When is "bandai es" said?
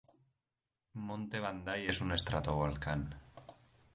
1.43-2.01